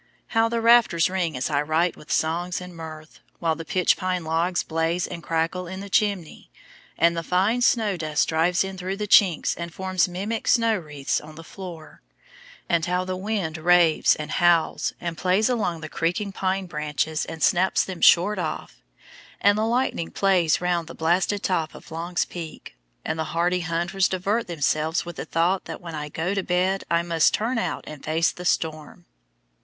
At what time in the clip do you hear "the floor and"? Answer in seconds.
11.35-12.85